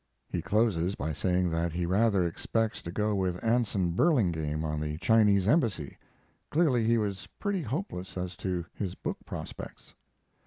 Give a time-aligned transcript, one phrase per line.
[0.27, 4.97] He closes by saying that he rather expects to go with Anson Burlingame on the
[4.97, 5.99] Chinese embassy.
[6.49, 9.93] Clearly he was pretty hopeless as to his book prospects.